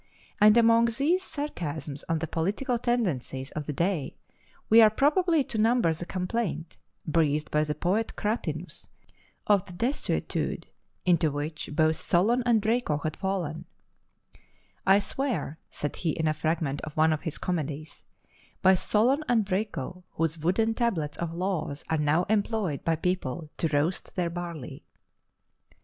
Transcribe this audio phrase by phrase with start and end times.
[0.39, 4.15] And among these sarcasms on the political tendencies of the day
[4.67, 8.89] we are probably to number the complaint, breathed by the poet Cratinus,
[9.45, 10.65] of the desuetude
[11.05, 13.65] into which both Solon and Draco had fallen
[14.87, 18.03] "I swear (said he in a fragment of one of his comedies)
[18.63, 23.67] by Solon and Draco, whose wooden tablets (of laws) are now employed by people to
[23.67, 24.83] roast their barley."